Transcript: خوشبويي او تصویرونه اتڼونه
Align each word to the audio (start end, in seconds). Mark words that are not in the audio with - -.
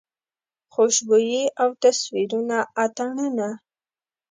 خوشبويي 0.73 1.43
او 1.61 1.69
تصویرونه 1.83 2.57
اتڼونه 2.83 3.49